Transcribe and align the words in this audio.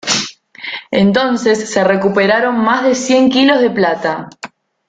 Entonces 0.89 1.69
se 1.69 1.83
recuperaron 1.83 2.57
más 2.63 2.83
de 2.83 2.95
cien 2.95 3.29
kilos 3.29 3.61
de 3.61 3.69
plata. 3.69 4.29